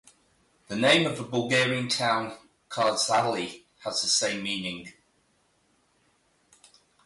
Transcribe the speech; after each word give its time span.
The 0.67 0.75
name 0.75 1.05
of 1.05 1.17
the 1.17 1.23
Bulgarian 1.23 1.87
town 1.87 2.35
Kardzhali 2.71 3.65
has 3.83 4.01
the 4.01 4.07
same 4.07 4.41
meaning. 4.41 4.91